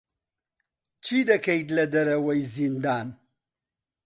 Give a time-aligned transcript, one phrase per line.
[1.03, 3.07] چی دەکەیت لە دەرەوەی زیندان؟